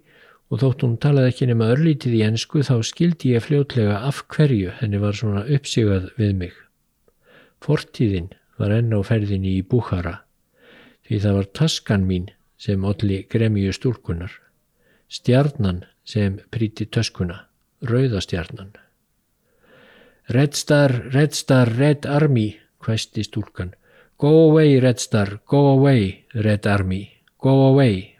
og 0.50 0.62
þótt 0.62 0.84
hún 0.86 0.96
talaði 1.02 1.32
ekki 1.32 1.48
nema 1.50 1.70
örlítið 1.74 2.18
í 2.18 2.22
ennsku 2.26 2.62
þá 2.66 2.76
skildi 2.86 3.34
ég 3.34 3.44
fljótlega 3.44 3.98
af 4.08 4.22
hverju 4.32 4.76
henni 4.80 5.00
var 5.02 5.18
svona 5.18 5.42
uppsigað 5.56 6.08
við 6.20 6.32
mig. 6.44 6.54
Fortíðin 7.64 8.30
var 8.60 8.72
enn 8.76 8.94
á 8.94 9.00
ferðinni 9.04 9.56
í 9.58 9.66
Búhara 9.66 10.20
því 11.06 11.20
það 11.22 11.36
var 11.38 11.50
taskan 11.60 12.06
mín 12.06 12.30
sem 12.58 12.84
olli 12.88 13.20
gremju 13.30 13.74
stúlkunar, 13.76 14.32
stjarnan 15.12 15.84
sem 16.06 16.40
príti 16.50 16.86
töskuna 16.88 17.44
rauðastjarnan. 17.86 18.72
Red 20.28 20.54
Star, 20.58 20.90
Red 21.14 21.36
Star, 21.38 21.70
Red 21.78 22.06
Army, 22.06 22.56
hvæsti 22.82 23.22
stúlkan. 23.22 23.74
Go 24.18 24.48
away, 24.48 24.80
Red 24.80 24.98
Star, 24.98 25.38
go 25.46 25.68
away, 25.76 26.24
Red 26.34 26.66
Army, 26.66 27.10
go 27.38 27.68
away. 27.68 28.15